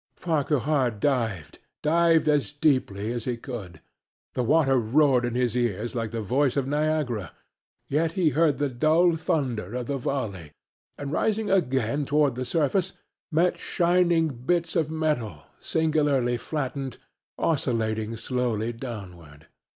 [0.15, 3.81] Farquhar dived dived as deeply as he could.
[4.33, 7.31] The water roared in his ears like the voice of Niagara,
[7.87, 10.53] yet he heard the dulled thunder of the volley
[10.97, 12.93] and, rising again toward the surface,
[13.31, 16.97] met shining bits of metal, singularly flattened,
[17.37, 19.45] oscillating slowly downward.